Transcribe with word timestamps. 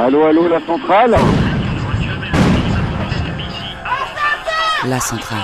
Allô, 0.00 0.26
allô, 0.26 0.46
la 0.46 0.60
centrale 0.60 1.16
La 4.86 5.00
centrale. 5.00 5.42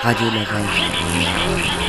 Radio 0.00 0.30
de 0.30 0.36
la 0.38 0.44
Grève. 0.44 1.81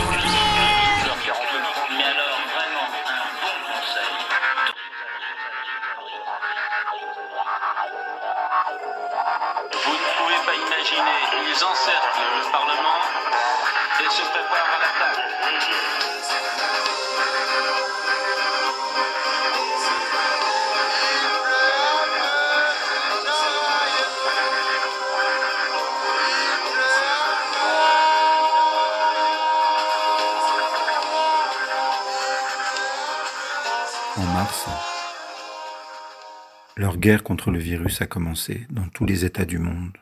Leur 36.83 36.97
guerre 36.97 37.23
contre 37.23 37.49
le 37.49 37.59
virus 37.59 38.01
a 38.01 38.07
commencé 38.07 38.67
dans 38.69 38.89
tous 38.89 39.05
les 39.05 39.23
États 39.23 39.45
du 39.45 39.57
monde. 39.57 39.97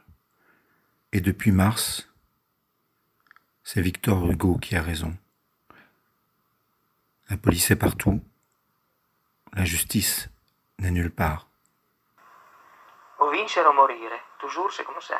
Et 1.14 1.22
depuis 1.22 1.52
mars, 1.52 2.10
c'est 3.64 3.82
Victor 3.82 4.28
Hugo 4.28 4.58
qui 4.58 4.76
a 4.76 4.82
raison. 4.82 5.16
La 7.30 7.38
police 7.38 7.70
est 7.70 7.76
partout, 7.76 8.20
la 9.54 9.64
justice 9.64 10.30
n'est 10.80 10.90
nulle 10.90 11.12
part. 11.12 11.46
Toujours 14.40 14.74
c'est 14.74 14.84
comme 14.84 15.02
ça. 15.02 15.20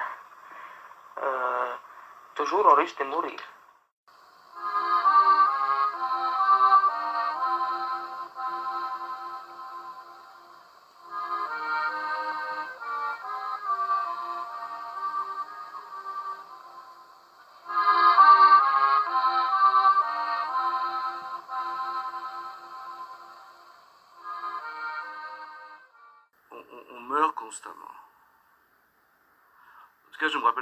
Euh, 1.22 1.76
toujours 2.34 2.66
on 2.72 2.74
risque 2.74 2.98
de 2.98 3.04
mourir. 3.04 3.40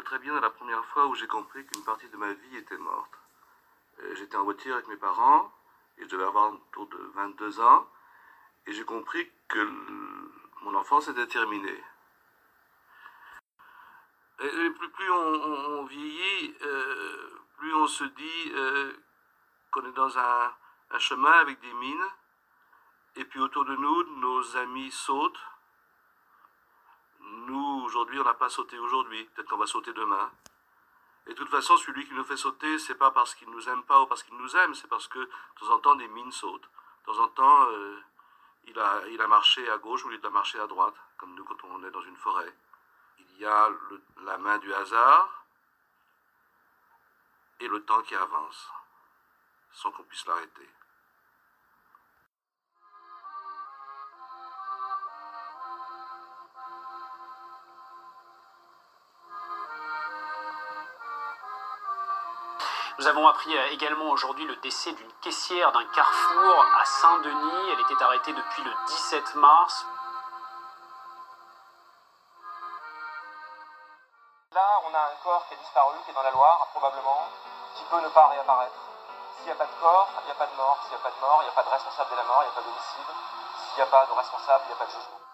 Très 0.03 0.19
bien 0.19 0.39
la 0.39 0.49
première 0.49 0.85
fois 0.85 1.07
où 1.07 1.15
j'ai 1.15 1.27
compris 1.27 1.65
qu'une 1.65 1.83
partie 1.83 2.07
de 2.09 2.17
ma 2.17 2.33
vie 2.33 2.57
était 2.57 2.77
morte. 2.77 3.11
Euh, 3.99 4.15
J'étais 4.15 4.37
en 4.37 4.43
voiture 4.43 4.75
avec 4.75 4.87
mes 4.87 4.97
parents, 4.97 5.51
et 5.97 6.03
je 6.03 6.07
devais 6.07 6.25
avoir 6.25 6.53
autour 6.53 6.87
de 6.87 6.97
22 7.15 7.59
ans, 7.61 7.87
et 8.65 8.71
j'ai 8.73 8.85
compris 8.85 9.29
que 9.47 9.59
mon 10.61 10.75
enfance 10.75 11.07
était 11.07 11.27
terminée. 11.27 11.83
Et, 14.41 14.69
plus, 14.69 15.11
on, 15.11 15.83
vieillit, 15.85 16.55
euh, 16.61 17.39
plus 17.57 17.73
on 17.73 17.87
se 17.87 18.05
dit 18.05 18.51
euh, 18.53 18.93
qu'on 19.71 19.85
est 19.85 19.91
dans 19.91 20.17
un, 20.17 20.53
chemin 20.97 21.31
avec 21.31 21.59
des 21.59 21.73
mines, 21.73 22.07
et 23.15 23.25
puis 23.25 23.39
autour 23.39 23.65
de 23.65 23.75
nous, 23.75 24.03
nos 24.19 24.57
amis 24.57 24.91
sautent, 24.91 25.39
aujourd'hui, 27.89 28.19
on 28.19 28.23
n'a 28.23 28.35
pas 28.35 28.49
sauté 28.49 28.77
aujourd'hui. 28.77 29.25
Peut-être 29.25 29.49
qu'on 29.49 29.57
va 29.57 29.65
sauter 29.65 29.93
demain. 29.93 30.31
Et 31.25 31.31
de 31.31 31.35
toute 31.35 31.49
façon, 31.49 31.75
celui 31.77 32.05
qui 32.07 32.13
nous 32.13 32.23
fait 32.23 32.37
sauter, 32.37 32.77
c'est 32.79 32.95
pas 32.95 33.11
parce 33.11 33.35
qu'il 33.35 33.49
nous 33.49 33.67
aime 33.67 33.83
pas 33.83 34.01
ou 34.01 34.05
parce 34.05 34.23
qu'il 34.23 34.37
nous 34.37 34.55
aime, 34.55 34.73
c'est 34.75 34.87
parce 34.87 35.07
que 35.07 35.19
de 35.19 35.29
temps 35.59 35.73
en 35.73 35.79
temps, 35.79 35.95
des 35.95 36.07
mines 36.07 36.31
sautent. 36.31 36.69
De 37.01 37.11
temps 37.11 37.19
en 37.19 37.27
temps, 37.27 37.67
euh, 37.71 37.99
il, 38.65 38.79
a, 38.79 39.07
il 39.07 39.19
a 39.21 39.27
marché 39.27 39.67
à 39.69 39.77
gauche 39.77 40.05
ou 40.05 40.11
il 40.11 40.25
a 40.25 40.29
marché 40.29 40.59
à 40.59 40.67
droite, 40.67 40.95
comme 41.17 41.33
nous 41.33 41.43
quand 41.43 41.63
on 41.63 41.83
est 41.83 41.91
dans 41.91 42.01
une 42.01 42.17
forêt. 42.17 42.53
Il 43.19 43.41
y 43.41 43.45
a 43.45 43.69
la 44.23 44.37
main 44.37 44.57
du 44.59 44.73
hasard 44.73 45.45
et 47.59 47.67
le 47.67 47.83
temps 47.83 48.01
qui 48.03 48.15
avance, 48.15 48.69
sans 49.73 49.91
qu'on 49.91 50.03
puisse 50.03 50.25
l'arrêter. 50.27 50.69
Avons 63.09 63.27
appris 63.27 63.55
euh, 63.57 63.71
également 63.71 64.09
aujourd'hui 64.11 64.45
le 64.45 64.55
décès 64.57 64.91
d'une 64.91 65.11
caissière 65.21 65.71
d'un 65.71 65.83
carrefour 65.85 66.65
à 66.79 66.85
Saint-Denis. 66.85 67.69
Elle 67.73 67.81
était 67.81 68.03
arrêtée 68.03 68.33
depuis 68.33 68.63
le 68.63 68.71
17 68.87 69.35
mars. 69.35 69.85
Là, 74.53 74.81
on 74.85 74.93
a 74.93 74.99
un 74.99 75.15
corps 75.23 75.45
qui 75.47 75.55
a 75.55 75.57
disparu, 75.57 75.97
qui 76.05 76.11
est 76.11 76.13
dans 76.13 76.23
la 76.23 76.31
Loire, 76.31 76.67
probablement, 76.71 77.27
qui 77.75 77.83
peut 77.85 77.99
ne 77.99 78.09
pas 78.09 78.27
réapparaître. 78.27 78.79
S'il 79.37 79.45
n'y 79.45 79.51
a 79.51 79.55
pas 79.55 79.65
de 79.65 79.79
corps, 79.81 80.09
il 80.21 80.25
n'y 80.25 80.31
a 80.31 80.35
pas 80.35 80.47
de 80.47 80.55
mort. 80.55 80.77
S'il 80.81 80.91
n'y 80.91 80.95
a 80.95 81.03
pas 81.03 81.11
de 81.11 81.21
mort, 81.21 81.39
il 81.41 81.45
n'y 81.45 81.49
a 81.49 81.53
pas 81.53 81.63
de 81.63 81.69
responsable 81.69 82.11
de 82.11 82.15
la 82.15 82.23
mort, 82.23 82.43
il 82.43 82.45
n'y 82.45 82.51
a 82.51 82.55
pas 82.55 82.61
d'homicide. 82.61 83.09
S'il 83.57 83.75
n'y 83.75 83.81
a 83.81 83.91
pas 83.91 84.05
de 84.05 84.11
responsable, 84.11 84.63
il 84.65 84.67
n'y 84.67 84.73
a 84.73 84.77
pas 84.77 84.85
de 84.85 84.91
jugement. 84.91 85.28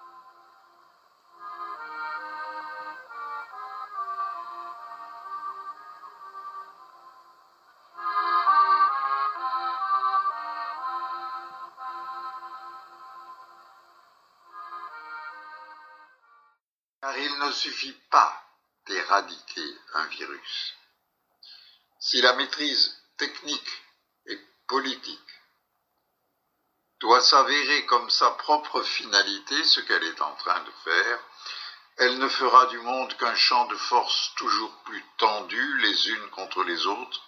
Car 17.06 17.20
il 17.20 17.38
ne 17.38 17.52
suffit 17.52 17.96
pas 18.10 18.44
d'éradiquer 18.88 19.78
un 19.94 20.06
virus. 20.08 20.74
Si 22.00 22.20
la 22.20 22.34
maîtrise 22.34 22.98
technique 23.16 23.84
et 24.26 24.40
politique 24.68 25.34
doit 27.02 27.22
s'avérer 27.22 27.86
comme 27.86 28.10
sa 28.10 28.32
propre 28.32 28.82
finalité, 28.82 29.64
ce 29.66 29.82
qu'elle 29.82 30.04
est 30.04 30.20
en 30.20 30.36
train 30.38 30.60
de 30.64 30.72
faire, 30.84 31.20
elle 31.98 32.18
ne 32.18 32.28
fera 32.28 32.66
du 32.68 32.80
monde 32.80 33.16
qu'un 33.18 33.36
champ 33.36 33.68
de 33.68 33.78
forces 33.78 34.32
toujours 34.38 34.76
plus 34.86 35.06
tendu 35.20 35.78
les 35.82 36.10
unes 36.10 36.30
contre 36.32 36.64
les 36.64 36.88
autres, 36.88 37.22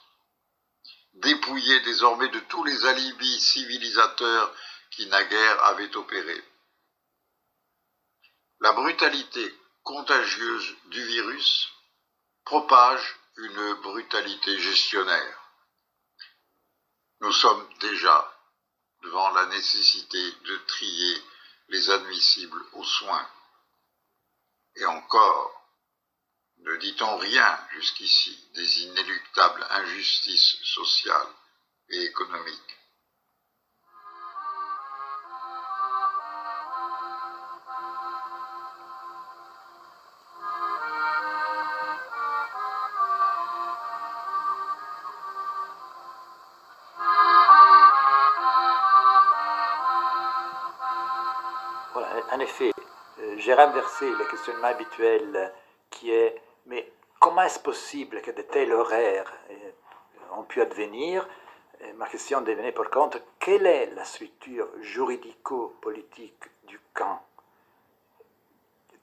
dépouillé 1.14 1.82
désormais 1.82 2.30
de 2.30 2.40
tous 2.40 2.64
les 2.64 2.84
alibis 2.88 3.40
civilisateurs 3.42 4.56
qui 4.90 5.06
naguère 5.06 5.64
avaient 5.66 5.96
opéré. 5.96 6.44
La 8.60 8.72
brutalité 8.72 9.56
contagieuse 9.88 10.76
du 10.88 11.02
virus 11.02 11.70
propage 12.44 13.16
une 13.38 13.74
brutalité 13.76 14.60
gestionnaire. 14.60 15.40
Nous 17.22 17.32
sommes 17.32 17.66
déjà 17.80 18.38
devant 19.02 19.30
la 19.30 19.46
nécessité 19.46 20.32
de 20.44 20.58
trier 20.68 21.24
les 21.70 21.90
admissibles 21.90 22.62
aux 22.74 22.84
soins. 22.84 23.30
Et 24.76 24.86
encore, 24.86 25.54
ne 26.58 26.76
dit-on 26.76 27.18
rien 27.20 27.58
jusqu'ici 27.72 28.38
des 28.56 28.84
inéluctables 28.84 29.66
injustices 29.70 30.58
sociales 30.64 31.34
et 31.92 32.04
économiques. 32.04 32.77
En 52.38 52.40
effet, 52.40 52.72
euh, 53.20 53.36
j'ai 53.38 53.54
renversé 53.56 54.08
le 54.08 54.24
questionnement 54.30 54.68
habituel 54.68 55.52
qui 55.90 56.12
est 56.12 56.40
mais 56.68 56.92
comment 57.20 57.42
est-ce 57.42 57.60
possible 57.60 58.22
que 58.22 58.30
de 58.30 58.44
tels 58.44 58.72
horaires 58.72 59.34
euh, 59.50 60.38
ont 60.38 60.44
pu 60.44 60.62
advenir? 60.62 61.28
Ma 61.96 62.08
question 62.08 62.42
devenait 62.42 62.72
par 62.72 62.90
contre 62.90 63.20
quelle 63.40 63.66
est 63.66 63.92
la 63.96 64.04
structure 64.04 64.68
juridico-politique 64.82 66.44
du 66.64 66.80
camp 66.94 67.22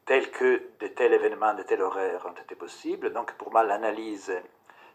tel 0.05 0.31
que 0.31 0.63
de 0.81 0.89
tels 0.89 1.13
événements, 1.13 1.55
de 1.55 1.63
tels 1.63 1.83
horaires 1.83 2.27
ont 2.27 2.41
été 2.41 2.55
possibles? 2.55 3.13
Donc 3.13 3.33
pour 3.35 3.53
moi, 3.53 3.63
l'analyse 3.65 4.33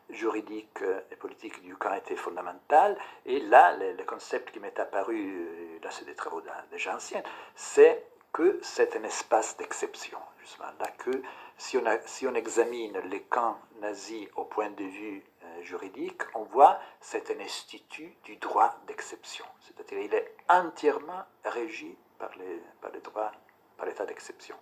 juridique 0.10 0.84
et 1.12 1.16
politique 1.16 1.62
du 1.64 1.76
camp 1.76 1.94
était 1.94 2.16
fondamentale. 2.16 2.98
Et 3.26 3.40
là, 3.40 3.76
le, 3.78 4.04
concept 4.04 4.52
qui 4.52 4.60
m'est 4.60 4.80
apparu, 4.80 5.48
euh, 5.48 5.80
là 5.84 5.92
c'est 5.92 6.06
des 6.06 6.16
travaux 6.16 6.42
déjà 6.72 6.96
anciens, 6.96 7.24
c'est 7.56 8.04
que 8.32 8.60
c'est 8.62 8.96
un 8.96 9.04
espace 9.04 9.58
d'exception, 9.58 10.20
justement. 10.40 10.70
Là, 10.80 10.88
que 10.98 11.22
si 11.58 11.78
on, 11.78 11.84
si 12.06 12.28
on, 12.28 12.34
examine 12.36 12.98
les 13.10 13.24
camps 13.24 13.60
nazis 13.82 14.28
au 14.36 14.46
point 14.46 14.70
de 14.70 14.84
vue 14.84 15.24
euh, 15.44 15.62
juridique, 15.62 16.22
on 16.36 16.44
voit 16.44 16.80
c'est 17.02 17.32
un 17.32 17.40
institut 17.42 18.16
du 18.24 18.38
droit 18.38 18.76
d'exception. 18.88 19.46
C'est-à-dire 19.62 20.00
il 20.00 20.14
est 20.14 20.36
entièrement 20.48 21.24
régi 21.44 21.98
par 22.18 22.32
les, 22.38 22.62
par 22.82 22.92
les 22.92 23.02
droits, 23.02 23.32
par 23.78 23.86
l'état 23.86 24.06
d'exception. 24.06 24.56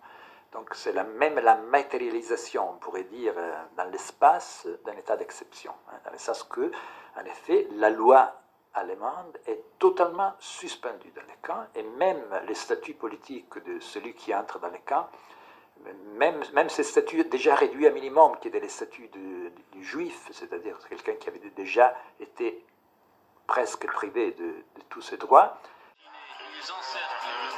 Donc 0.52 0.74
c'est 0.74 0.94
la, 0.94 1.04
même 1.04 1.40
la 1.40 1.56
matérialisation, 1.56 2.70
on 2.70 2.78
pourrait 2.78 3.04
dire, 3.04 3.34
euh, 3.38 3.54
dans 3.76 3.86
l'espace 3.86 4.68
d'un 4.86 4.94
état 4.94 5.18
d'exception. 5.18 5.74
Hein, 5.90 6.00
dans 6.06 6.12
le 6.12 6.18
sens 6.18 6.44
que, 6.44 6.72
en 7.16 7.26
effet, 7.26 7.68
la 7.72 7.90
loi 7.90 8.34
allemande 8.78 9.38
est 9.46 9.62
totalement 9.80 10.34
suspendue 10.40 11.12
dans 11.16 11.22
les 11.28 11.38
camps, 11.42 11.66
et 11.76 11.84
même 11.84 12.24
les 12.48 12.56
statuts 12.56 12.94
politiques 12.94 13.58
de 13.66 13.80
celui 13.80 14.14
qui 14.14 14.34
entre 14.34 14.60
dans 14.60 14.70
les 14.70 14.80
camps, 14.80 15.10
même, 16.16 16.44
même 16.54 16.70
ces 16.70 16.84
statuts 16.84 17.24
déjà 17.26 17.56
réduits 17.56 17.88
à 17.88 17.92
minimum, 17.92 18.38
qui 18.40 18.48
étaient 18.48 18.60
les 18.60 18.70
statuts 18.70 19.10
du, 19.10 19.84
juif, 19.84 20.28
c'est-à-dire 20.32 20.78
quelqu'un 20.90 21.14
qui 21.14 21.30
avait 21.30 21.40
déjà 21.56 21.96
été 22.20 22.66
presque 23.46 23.86
privé 23.86 24.32
de, 24.32 24.56
tous 24.90 25.02
ses 25.02 25.18
droits, 25.18 25.58
Ils 26.56 26.72
encerclent 26.72 27.28
le 27.44 27.52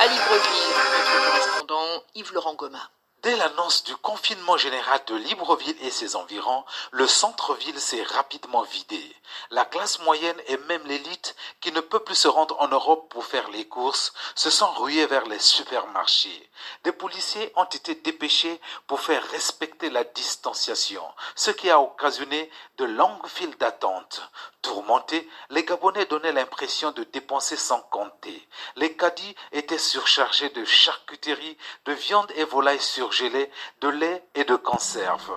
à. 0.00 0.02
À 0.02 0.06
Libreville, 0.06 0.74
notre 0.76 1.30
correspondant 1.30 2.02
Yves-Laurent 2.14 2.54
Goma. 2.54 2.90
Dès 3.22 3.36
l'annonce 3.36 3.82
du 3.82 3.96
confinement 3.96 4.56
général 4.56 5.00
de 5.08 5.16
Libreville 5.16 5.76
et 5.80 5.90
ses 5.90 6.14
environs, 6.14 6.64
le 6.92 7.08
centre-ville 7.08 7.80
s'est 7.80 8.04
rapidement 8.04 8.62
vidé. 8.62 9.16
La 9.50 9.64
classe 9.64 9.98
moyenne 10.00 10.40
et 10.46 10.56
même 10.68 10.86
l'élite, 10.86 11.34
qui 11.60 11.72
ne 11.72 11.80
peut 11.80 11.98
plus 11.98 12.14
se 12.14 12.28
rendre 12.28 12.54
en 12.60 12.68
Europe 12.68 13.08
pour 13.10 13.26
faire 13.26 13.50
les 13.50 13.66
courses, 13.66 14.12
se 14.36 14.50
sont 14.50 14.70
rués 14.70 15.06
vers 15.06 15.26
les 15.26 15.40
supermarchés. 15.40 16.48
Des 16.84 16.92
policiers 16.92 17.52
ont 17.56 17.64
été 17.64 17.96
dépêchés 17.96 18.60
pour 18.86 19.00
faire 19.00 19.24
respecter 19.30 19.90
la 19.90 20.04
distanciation, 20.04 21.02
ce 21.34 21.50
qui 21.50 21.70
a 21.70 21.80
occasionné 21.80 22.48
de 22.76 22.84
longues 22.84 23.26
files 23.26 23.56
d'attente. 23.58 24.22
Tourmentés, 24.68 25.26
les 25.48 25.64
Gabonais 25.64 26.04
donnaient 26.04 26.30
l'impression 26.30 26.92
de 26.92 27.02
dépenser 27.04 27.56
sans 27.56 27.80
compter. 27.80 28.46
Les 28.76 28.92
caddies 28.92 29.34
étaient 29.52 29.78
surchargés 29.78 30.50
de 30.50 30.62
charcuterie, 30.66 31.56
de 31.86 31.92
viande 31.94 32.30
et 32.36 32.44
volailles 32.44 32.78
surgelées, 32.78 33.50
de 33.80 33.88
lait 33.88 34.22
et 34.34 34.44
de 34.44 34.56
conserves. 34.56 35.32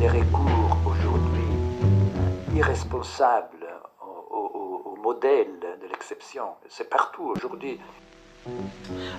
Les 0.00 0.08
recours 0.08 0.78
aujourd'hui 0.84 2.56
irresponsables 2.56 3.68
au 4.00 4.96
modèle 5.00 5.60
de 5.80 5.86
l'exception, 5.86 6.56
c'est 6.68 6.90
partout 6.90 7.22
aujourd'hui. 7.22 7.78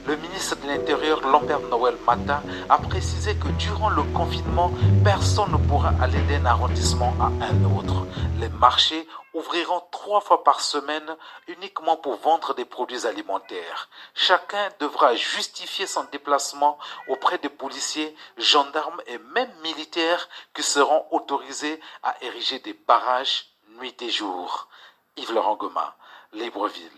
Le 0.06 0.18
ministre 0.18 0.58
de 0.58 0.68
l'Intérieur, 0.68 1.22
Lambert 1.22 1.62
Noël 1.62 1.96
Matin, 2.06 2.44
a 2.68 2.78
précisé 2.78 3.36
que 3.36 3.48
durant 3.60 3.90
le 3.90 4.04
confinement, 4.04 4.72
personne 5.04 5.52
ne 5.52 5.58
pourra 5.58 5.94
aller 6.02 6.20
d'un 6.24 6.46
arrondissement 6.46 7.14
à 7.22 7.28
un 7.46 7.64
autre. 7.78 8.06
Les 8.40 8.50
marchés 8.50 9.08
ouvriront 9.34 9.82
trois 9.92 10.20
fois 10.20 10.44
par 10.44 10.60
semaine 10.60 11.16
uniquement 11.48 11.96
pour 11.96 12.18
vendre 12.18 12.54
des 12.54 12.66
produits 12.66 13.08
alimentaires. 13.08 13.90
Chacun 14.14 14.70
devra 14.80 15.16
justifier 15.16 15.88
son 15.88 16.04
déplacement 16.12 16.78
auprès 17.08 17.38
des 17.38 17.50
policiers, 17.50 18.14
gendarmes 18.38 19.02
et 19.08 19.18
même 19.34 19.52
militaires 19.64 20.28
qui 20.54 20.64
seront 20.64 21.06
autorisés 21.12 21.80
à 22.04 22.14
ériger 22.22 22.60
des 22.60 22.74
barrages 22.74 23.46
nuit 23.80 23.96
et 24.02 24.10
jour. 24.10 24.68
Yves-Laurent 25.16 25.56
Goma, 25.56 25.96
Libreville. 26.34 26.92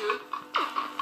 Monsieur, 0.00 0.20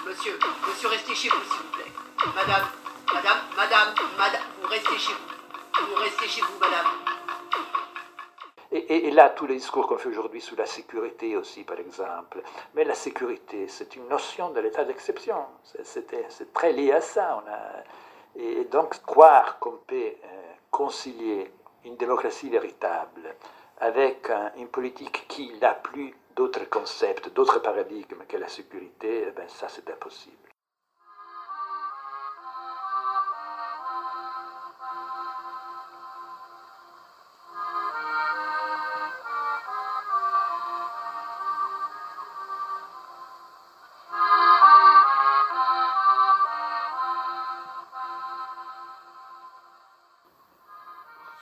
monsieur, 0.08 0.38
monsieur, 0.66 0.88
restez 0.88 1.14
chez 1.14 1.28
vous, 1.28 1.36
s'il 1.44 1.62
vous 1.62 1.70
plaît. 1.76 1.92
Madame, 2.34 2.66
madame, 3.14 3.38
madame, 3.56 3.94
madame, 4.18 4.42
vous 4.60 4.66
restez 4.66 4.98
chez 4.98 5.12
vous. 5.12 5.86
Vous 5.86 5.94
restez 5.94 6.26
chez 6.26 6.40
vous, 6.40 6.58
madame. 6.58 6.86
Et, 8.72 9.10
là, 9.12 9.30
tous 9.30 9.46
les 9.46 9.54
discours 9.54 9.86
qu'on 9.86 9.98
fait 9.98 10.08
aujourd'hui 10.08 10.40
sur 10.40 10.56
la 10.56 10.66
sécurité 10.66 11.36
aussi, 11.36 11.62
par 11.62 11.78
exemple. 11.78 12.42
Mais 12.74 12.82
la 12.82 12.94
sécurité, 12.96 13.68
c'est 13.68 13.94
une 13.94 14.08
notion 14.08 14.50
de 14.50 14.58
l'état 14.60 14.84
d'exception. 14.84 15.46
C'est- 15.84 16.52
très 16.52 16.72
lié 16.72 16.90
à 16.92 17.00
ça. 17.00 17.44
Et 18.34 18.64
donc, 18.64 19.00
croire 19.06 19.60
qu'on 19.60 19.78
peut 19.86 19.94
euh, 19.94 20.52
concilier 20.72 21.52
une 21.84 21.96
démocratie 21.96 22.50
véritable 22.50 23.32
avec 23.80 24.28
un- 24.28 24.50
une 24.56 24.68
politique 24.68 25.26
qui 25.28 25.52
n'a 25.60 25.72
plus 25.74 26.14
d'autres 26.38 26.70
concepts, 26.70 27.34
d'autres 27.34 27.58
paradigmes 27.58 28.24
que 28.28 28.36
la 28.36 28.46
sécurité, 28.46 29.24
eh 29.26 29.32
ben, 29.32 29.48
ça, 29.48 29.68
c'est 29.68 29.90
impossible. 29.90 30.36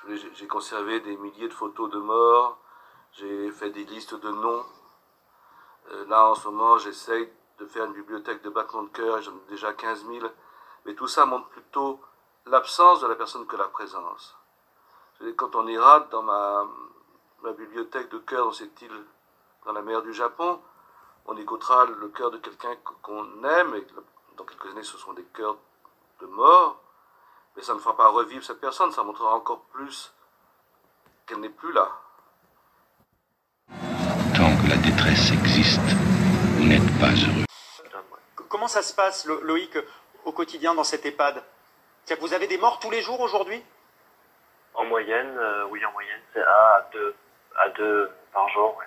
J'ai 0.09 0.35
j'ai 0.35 0.47
conservé 0.47 1.01
des 1.01 1.19
milliers 1.19 1.49
de 1.49 1.53
photos 1.53 1.91
de 1.91 1.99
morts, 1.99 2.59
j'ai 3.13 3.51
fait 3.51 3.71
des 3.71 3.85
listes 3.85 4.15
de 4.15 4.31
noms. 4.31 4.65
Euh, 5.93 6.07
là, 6.07 6.31
en 6.31 6.35
ce 6.35 6.49
moment, 6.49 6.79
j'essaye 6.79 7.31
de 7.59 7.67
faire 7.67 7.85
une 7.85 7.93
bibliothèque 7.93 8.43
de 8.43 8.51
battements 8.51 8.83
de 8.83 8.89
cœur, 8.89 9.21
j'en 9.23 9.33
ai 9.33 9.51
déjà 9.51 9.73
15 9.73 10.07
000. 10.07 10.27
Mais 10.85 10.95
tout 10.95 11.07
ça 11.07 11.27
montre 11.27 11.49
plutôt 11.49 12.01
l'absence 12.47 13.01
de 13.01 13.07
la 13.07 13.15
personne 13.15 13.47
que 13.47 13.57
la 13.57 13.69
présence. 13.69 14.37
Quand 15.37 15.55
on 15.55 15.67
ira 15.67 16.01
dans 16.11 16.23
ma, 16.23 16.67
bibliothèque 17.57 18.11
de 18.11 18.19
cœur 18.19 18.47
dans 18.47 18.53
cette 18.53 18.81
île, 18.83 19.05
dans 19.65 19.73
la 19.73 19.83
mer 19.83 20.03
du 20.03 20.13
Japon, 20.13 20.61
on 21.27 21.37
écoutera 21.37 21.87
le 21.87 22.09
cœur 22.09 22.31
de 22.31 22.39
quelqu'un 22.39 22.75
que- 22.77 22.93
qu'on 23.03 23.45
aime, 23.45 23.75
et 23.77 23.87
dans 24.37 24.45
quelques 24.45 24.67
années, 24.67 24.83
ce 24.83 24.99
seront 24.99 25.13
des 25.13 25.25
cœurs 25.25 25.57
de 26.21 26.27
mort. 26.27 26.83
Mais 27.57 27.63
ça 27.63 27.75
ne 27.75 27.79
fera 27.79 27.97
pas 27.97 28.09
revivre 28.09 28.45
cette 28.45 28.61
personne, 28.61 28.91
ça 28.93 29.03
montrera 29.03 29.35
encore 29.35 29.63
plus 29.73 30.13
qu'elle 31.27 31.41
n'est 31.41 31.49
plus 31.49 31.73
là. 31.73 31.89
La 34.69 34.77
n'êtes 36.81 36.99
pas 36.99 37.13
heureux. 37.13 37.45
Comment 38.49 38.69
ça 38.69 38.83
se 38.83 38.95
passe, 38.95 39.25
Lo- 39.27 39.41
Loïc, 39.41 39.77
au 40.25 40.33
quotidien 40.33 40.75
dans 40.75 40.85
cette 40.85 41.05
EHPAD? 41.07 41.43
C'est-à-dire 42.05 42.23
que 42.23 42.29
Vous 42.29 42.35
avez 42.35 42.47
des 42.47 42.59
morts 42.59 42.79
tous 42.79 42.91
les 42.91 43.03
jours 43.03 43.21
aujourd'hui? 43.21 43.63
En 44.75 44.85
moyenne, 44.85 45.37
euh, 45.39 45.65
oui, 45.71 45.85
en 45.85 45.93
moyenne, 45.93 46.21
c'est 46.33 46.41
1 46.41 46.45
à 46.45 46.89
2, 46.93 47.15
à 47.57 47.69
2 47.71 48.11
par 48.33 48.49
jour. 48.51 48.77
ouais. 48.79 48.85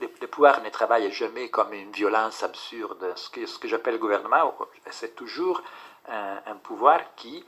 Le, 0.00 0.08
le 0.20 0.26
pouvoir 0.26 0.62
ne 0.62 0.70
travaille 0.70 1.10
jamais 1.12 1.50
comme 1.50 1.72
une 1.74 1.92
violence 1.92 2.42
absurde. 2.42 3.12
Ce 3.16 3.28
que, 3.28 3.44
ce 3.46 3.58
que 3.58 3.68
j'appelle 3.68 3.94
le 3.94 3.98
gouvernement, 4.00 4.56
c'est 4.90 5.14
toujours 5.14 5.62
un, 6.08 6.38
un 6.46 6.56
pouvoir 6.56 7.00
qui 7.16 7.44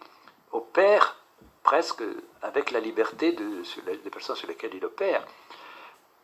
opère 0.53 1.17
presque 1.63 2.03
avec 2.43 2.71
la 2.71 2.81
liberté 2.81 3.33
de, 3.33 3.63
sur 3.65 3.83
les, 3.87 3.97
des 3.97 4.11
personnes 4.11 4.37
sur 4.37 4.49
lesquelles 4.49 4.75
il 4.75 4.85
opère. 4.85 5.25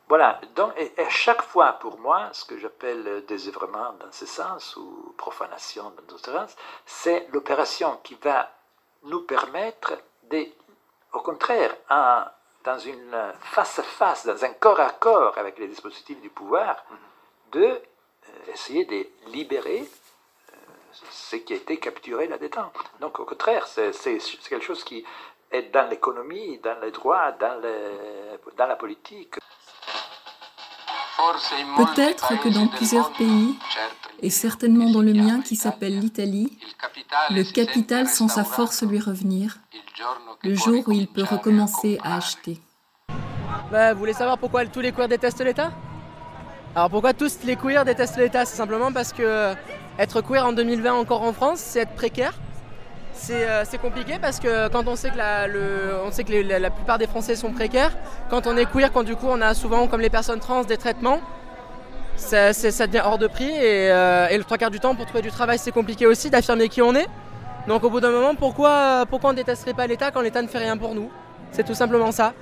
Voilà, 0.09 0.41
donc, 0.55 0.73
et, 0.79 0.93
à 0.99 1.11
chaque 1.11 1.43
fois 1.43 1.75
pour 1.75 1.99
moi, 1.99 2.31
ce 2.33 2.45
que 2.47 2.57
j'appelle 2.59 3.25
désœuvrement 3.27 3.93
dans 4.01 4.11
ce 4.11 4.25
sens, 4.25 4.75
ou 4.77 5.15
profanation 5.19 5.91
dans 5.91 6.03
d'autres 6.09 6.33
sens, 6.33 6.57
c'est 6.87 7.29
l'opération 7.33 7.99
qui 8.03 8.15
va 8.15 8.51
nous 9.03 9.21
permettre, 9.23 9.99
de, 10.31 10.47
au 11.13 11.21
contraire, 11.21 11.77
dans 12.65 12.79
une 12.79 13.17
face 13.41 13.79
à 13.79 13.83
face, 13.83 14.27
dans 14.27 14.45
un 14.45 14.55
corps 14.55 14.81
à 14.81 14.91
corps 14.91 15.37
avec 15.37 15.59
les 15.59 15.69
dispositifs 15.69 16.21
du 16.21 16.31
pouvoir, 16.31 16.85
de 17.53 17.65
euh, 17.65 17.81
essayer 18.53 18.85
de 18.85 19.07
libérer 19.31 19.81
euh, 19.83 20.57
ce 21.11 21.37
qui 21.37 21.53
a 21.53 21.57
été 21.57 21.79
capturé 21.79 22.29
là-dedans. 22.29 22.73
Donc 23.01 23.21
au 23.21 23.25
contraire, 23.25 23.67
c'est 23.67 23.93
quelque 24.49 24.65
chose 24.65 24.85
qui 24.85 25.05
est 25.51 25.63
dans 25.71 25.89
l'économie, 25.89 26.59
dans 26.59 26.79
les 26.81 26.91
droits, 26.91 27.33
dans 27.33 28.67
la 28.67 28.77
politique. 28.77 29.37
Peut-être 31.77 32.41
que 32.41 32.49
dans 32.49 32.69
plusieurs 32.69 33.13
pays, 33.13 33.57
et 34.21 34.31
certainement 34.31 34.91
dans 34.91 35.03
le 35.03 35.13
mien 35.13 35.41
qui 35.41 35.57
s'appelle 35.57 35.99
l'Italie, 35.99 36.59
le 37.31 37.43
capital 37.43 38.07
sent 38.07 38.29
sa 38.29 38.45
force 38.45 38.83
lui 38.83 39.01
revenir 39.01 39.59
le 40.43 40.55
jour 40.55 40.85
où 40.87 40.93
il 40.93 41.09
peut 41.09 41.25
recommencer 41.25 41.99
à 42.05 42.17
acheter. 42.17 42.61
Bah, 43.73 43.93
vous 43.93 43.99
voulez 43.99 44.13
savoir 44.13 44.39
pourquoi 44.39 44.65
tous 44.67 44.81
les 44.81 44.93
queers 44.93 45.09
détestent 45.09 45.45
l'État? 45.45 45.73
Alors 46.75 46.91
pourquoi 46.91 47.13
tous 47.13 47.39
les 47.45 47.57
queers 47.57 47.85
détestent 47.85 48.19
l'État? 48.19 48.45
C'est 48.45 48.57
simplement 48.57 48.93
parce 48.93 49.13
que 49.13 49.55
être 49.99 50.21
queer 50.21 50.47
en 50.47 50.53
2020 50.53 50.95
encore 50.95 51.23
en 51.23 51.33
France, 51.33 51.59
c'est 51.59 51.81
être 51.81 51.95
précaire, 51.95 52.35
c'est 53.19 53.79
compliqué 53.81 54.19
parce 54.21 54.39
que 54.41 54.69
quand 54.69 54.87
on 54.87 54.97
sait 54.97 55.11
que, 55.11 55.17
la, 55.17 55.47
le, 55.47 55.95
on 56.05 56.11
sait 56.11 56.25
que 56.25 56.33
la, 56.33 56.71
plupart 56.71 56.99
des 56.99 57.07
Français 57.07 57.37
sont 57.37 57.53
précaires, 57.53 57.97
quand 58.31 58.47
on 58.47 58.57
est 58.57 58.67
queer, 58.67 58.93
quand 58.93 59.03
du 59.03 59.17
coup 59.17 59.27
on 59.29 59.41
a 59.41 59.55
souvent, 59.55 59.87
comme 59.89 60.01
les 60.01 60.11
personnes 60.11 60.41
trans, 60.41 60.65
des 60.65 60.77
traitements, 60.77 61.21
ça, 62.17 62.53
devient 62.53 63.03
hors 63.05 63.19
de 63.19 63.27
prix 63.27 63.51
et, 63.51 63.87
et, 63.87 64.39
le 64.39 64.43
trois 64.43 64.59
quarts 64.59 64.71
du 64.71 64.81
temps 64.81 64.95
pour 64.95 65.07
trouver 65.07 65.23
du 65.23 65.31
travail 65.31 65.59
c'est 65.59 65.71
compliqué 65.71 66.07
aussi 66.07 66.31
d'affirmer 66.31 66.69
qui 66.69 66.83
on 66.83 66.95
est. 66.95 67.09
Donc 67.69 67.85
au 67.85 67.91
bout 67.91 68.01
d'un 68.01 68.11
moment, 68.11 68.35
pourquoi, 68.35 69.05
pourquoi 69.07 69.31
on 69.31 69.33
ne 69.35 69.39
détesterait 69.39 69.75
pas 69.75 69.87
l'État 69.87 70.11
quand 70.11 70.23
l'État 70.23 70.41
ne 70.41 70.49
fait 70.49 70.59
rien 70.59 70.77
pour 70.77 70.95
nous? 70.95 71.11
C'est 71.53 71.65
tout 71.65 71.75
simplement 71.75 72.13
ça. 72.13 72.33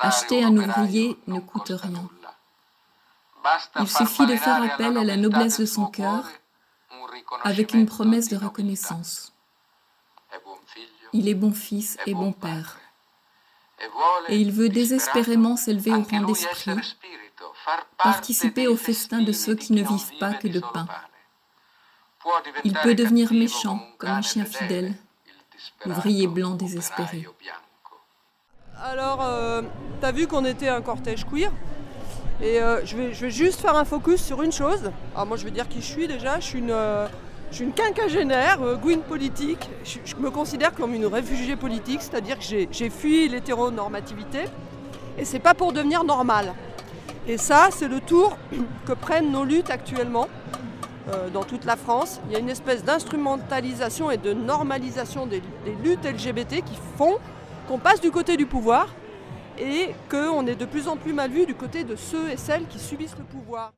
Acheter 0.00 0.44
un 0.44 0.56
ouvrier 0.56 1.16
ne 1.26 1.40
coûte 1.40 1.70
rien. 1.70 2.08
Il 3.80 3.88
suffit 3.88 4.26
de 4.26 4.36
faire 4.36 4.62
appel 4.62 4.96
à 4.98 5.04
la 5.04 5.16
noblesse 5.16 5.60
de 5.60 5.66
son 5.66 5.86
cœur 5.86 6.24
avec 7.44 7.72
une 7.74 7.86
promesse 7.86 8.28
de 8.28 8.36
reconnaissance. 8.36 9.32
Il 11.12 11.28
est 11.28 11.34
bon 11.34 11.52
fils 11.52 11.96
et 12.06 12.14
bon 12.14 12.32
père. 12.32 12.78
Et 14.28 14.36
il 14.36 14.52
veut 14.52 14.68
désespérément 14.68 15.56
s'élever 15.56 15.92
au 15.92 16.02
rang 16.02 16.22
d'esprit, 16.22 16.96
participer 17.98 18.68
au 18.68 18.76
festin 18.76 19.22
de 19.22 19.32
ceux 19.32 19.54
qui 19.54 19.72
ne 19.72 19.82
vivent 19.82 20.18
pas 20.18 20.34
que 20.34 20.48
de 20.48 20.60
pain. 20.60 20.86
Il 22.64 22.74
peut 22.74 22.94
devenir 22.94 23.32
méchant 23.32 23.80
comme 23.98 24.10
un 24.10 24.22
chien 24.22 24.44
fidèle, 24.44 24.94
ouvrier 25.86 26.26
blanc 26.26 26.54
désespéré. 26.54 27.26
Alors, 28.82 29.22
euh, 29.22 29.62
t'as 30.00 30.12
vu 30.12 30.26
qu'on 30.26 30.44
était 30.44 30.68
un 30.68 30.80
cortège 30.80 31.24
queer? 31.26 31.50
Et 32.42 32.58
euh, 32.60 32.84
je, 32.86 32.96
vais, 32.96 33.12
je, 33.12 33.26
vais, 33.26 33.30
juste 33.30 33.60
faire 33.60 33.76
un 33.76 33.84
focus 33.84 34.22
sur 34.22 34.42
une 34.42 34.52
chose. 34.52 34.90
Alors 35.14 35.26
moi 35.26 35.36
je 35.36 35.44
vais 35.44 35.50
dire 35.50 35.68
qui 35.68 35.82
je 35.82 35.86
suis 35.86 36.08
déjà. 36.08 36.40
Je 36.40 36.46
suis 36.46 36.58
une, 36.58 36.70
euh, 36.70 37.06
je 37.50 37.56
suis 37.56 37.64
une 37.64 37.72
quinquagénaire, 37.72 38.60
euh, 38.62 38.76
politique. 39.08 39.68
Je, 39.84 40.14
me 40.16 40.30
considère 40.30 40.74
comme 40.74 40.94
une 40.94 41.06
réfugiée 41.06 41.56
politique, 41.56 42.00
c'est-à-dire 42.02 42.38
que 42.38 42.44
j'ai 42.44 42.90
fui 42.90 43.28
l'hétéronormativité. 43.28 44.44
Et 45.18 45.24
c'est 45.24 45.40
pas 45.40 45.54
pour 45.54 45.72
devenir 45.72 46.04
normal. 46.04 46.54
Et 47.26 47.36
ça, 47.36 47.68
c'est 47.70 47.88
le 47.88 48.00
tour 48.00 48.36
que 48.86 48.92
prennent 48.92 49.32
nos 49.32 49.44
luttes 49.44 49.70
actuellement 49.70 50.28
dans 51.32 51.42
toute 51.42 51.64
la 51.64 51.74
France. 51.74 52.20
Il 52.26 52.32
y 52.32 52.36
a 52.36 52.38
une 52.38 52.50
espèce 52.50 52.84
d'instrumentalisation 52.84 54.12
et 54.12 54.16
de 54.16 54.32
normalisation 54.32 55.26
des, 55.26 55.42
des 55.64 55.74
luttes 55.82 56.04
LGBT 56.04 56.62
qui 56.64 56.78
font 56.96 57.18
qu'on 57.66 57.78
passe 57.78 58.00
du 58.00 58.12
côté 58.12 58.36
du 58.36 58.46
pouvoir 58.46 58.86
et 59.58 59.94
qu'on 60.10 60.46
est 60.46 60.54
de 60.54 60.64
plus 60.64 60.88
en 60.88 60.96
plus 60.96 61.12
mal 61.12 61.30
vu 61.30 61.46
du 61.46 61.54
côté 61.54 61.84
de 61.84 61.96
ceux 61.96 62.30
et 62.30 62.36
celles 62.36 62.66
qui 62.66 62.78
subissent 62.78 63.16
le 63.18 63.24
pouvoir. 63.24 63.72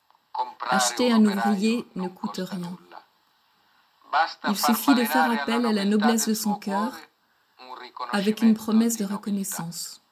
Acheter 0.69 1.13
un 1.13 1.25
ouvrier 1.25 1.85
ne 1.95 2.09
coûte 2.09 2.41
rien. 2.43 2.77
Il 4.49 4.57
suffit 4.57 4.95
de 4.95 5.05
faire 5.05 5.31
appel 5.31 5.67
à 5.67 5.73
la 5.73 5.85
noblesse 5.85 6.29
de 6.29 6.35
son 6.35 6.55
cœur 6.55 6.93
avec 8.11 8.43
une 8.43 8.55
promesse 8.55 8.97
de 8.97 9.05
reconnaissance. 9.05 10.03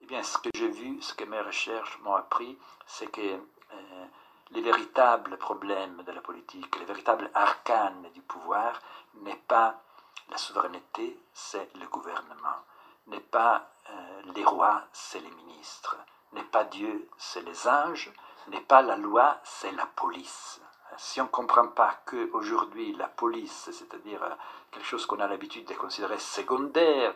Eh 0.00 0.06
bien, 0.06 0.22
ce 0.22 0.38
que 0.38 0.50
j'ai 0.54 0.68
vu, 0.68 1.00
ce 1.00 1.14
que 1.14 1.24
mes 1.24 1.40
recherches 1.40 1.98
m'ont 2.02 2.14
appris, 2.14 2.58
c'est 2.86 3.10
que 3.10 3.20
euh, 3.20 4.06
les 4.50 4.60
véritables 4.60 5.36
problèmes 5.38 6.02
de 6.02 6.12
la 6.12 6.20
politique, 6.20 6.78
les 6.78 6.84
véritables 6.84 7.30
arcanes 7.34 8.06
du 8.14 8.20
pouvoir 8.20 8.80
n'est 9.22 9.42
pas 9.48 9.82
la 10.28 10.36
souveraineté, 10.36 11.18
c'est 11.32 11.68
le 11.74 11.86
gouvernement 11.86 12.62
n'est 13.06 13.20
pas 13.20 13.70
euh, 13.90 14.22
les 14.34 14.44
rois, 14.44 14.84
c'est 14.92 15.20
les 15.20 15.30
ministres, 15.30 15.96
n'est 16.32 16.44
pas 16.44 16.64
Dieu, 16.64 17.08
c'est 17.18 17.42
les 17.42 17.68
anges, 17.68 18.12
n'est 18.48 18.60
pas 18.60 18.82
la 18.82 18.96
loi, 18.96 19.38
c'est 19.44 19.72
la 19.72 19.86
police. 19.86 20.60
Si 20.96 21.20
on 21.20 21.24
ne 21.24 21.28
comprend 21.28 21.68
pas 21.68 22.00
qu'aujourd'hui 22.06 22.94
la 22.96 23.08
police, 23.08 23.70
c'est-à-dire 23.72 24.22
euh, 24.22 24.30
quelque 24.70 24.86
chose 24.86 25.06
qu'on 25.06 25.20
a 25.20 25.26
l'habitude 25.26 25.66
de 25.66 25.74
considérer 25.74 26.18
secondaire, 26.18 27.14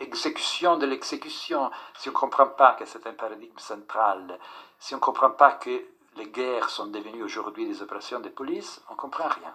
exécution 0.00 0.76
de 0.76 0.86
l'exécution, 0.86 1.70
si 1.96 2.08
on 2.08 2.12
ne 2.12 2.16
comprend 2.16 2.46
pas 2.46 2.74
que 2.74 2.84
c'est 2.84 3.06
un 3.06 3.12
paradigme 3.12 3.58
central, 3.58 4.38
si 4.78 4.94
on 4.94 4.98
ne 4.98 5.02
comprend 5.02 5.30
pas 5.30 5.52
que 5.52 5.84
les 6.16 6.26
guerres 6.26 6.70
sont 6.70 6.86
devenues 6.86 7.22
aujourd'hui 7.22 7.66
des 7.66 7.82
opérations 7.82 8.20
de 8.20 8.28
police, 8.28 8.80
on 8.88 8.92
ne 8.92 8.98
comprend 8.98 9.28
rien. 9.28 9.54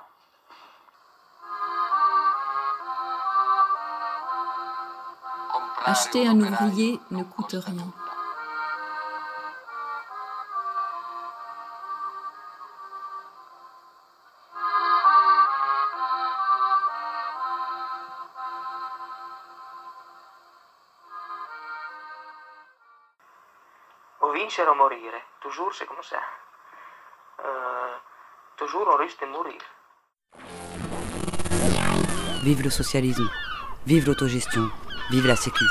Acheter 5.85 6.27
un 6.27 6.39
ouvrier 6.39 7.00
ne 7.12 7.23
coûte 7.23 7.55
rien. 7.59 8.02
Vincere 24.43 24.71
o 24.71 24.75
morire, 24.75 25.21
toujours 25.41 25.73
c'est 25.73 25.85
comme 25.85 26.03
ça. 26.03 26.19
Euh, 27.45 27.95
toujours 28.57 28.88
on 28.93 28.97
risque 28.97 29.21
de 29.21 29.27
mourir. 29.27 29.62
Vive 32.43 32.62
le 32.63 32.69
socialisme, 32.69 33.29
vive 33.85 34.05
l'autogestion, 34.05 34.69
Vive 35.09 35.27
la 35.27 35.35
Sécu 35.35 35.65